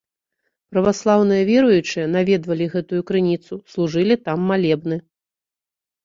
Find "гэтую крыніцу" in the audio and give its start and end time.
2.73-3.53